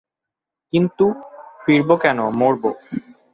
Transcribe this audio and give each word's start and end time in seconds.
কিন্তু 0.73 1.05
ফিরব 1.61 1.89
কেন, 1.95 2.19
মরব। 2.39 2.63